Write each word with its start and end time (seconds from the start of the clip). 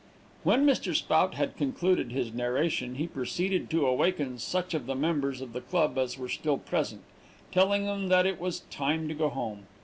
When 0.41 0.65
Mr. 0.65 0.95
Spout 0.95 1.35
had 1.35 1.55
concluded 1.57 2.11
his 2.11 2.33
narration, 2.33 2.95
he 2.95 3.05
proceeded 3.05 3.69
to 3.69 3.85
awaken 3.85 4.39
such 4.39 4.73
of 4.73 4.87
the 4.87 4.95
members 4.95 5.41
of 5.41 5.53
the 5.53 5.61
club 5.61 5.95
as 5.99 6.17
were 6.17 6.27
still 6.27 6.57
present, 6.57 7.03
telling 7.51 7.85
them 7.85 8.07
that 8.07 8.25
it 8.25 8.39
was 8.41 8.61
time 8.71 9.07
to 9.09 9.13
go 9.13 9.29
home. 9.29 9.67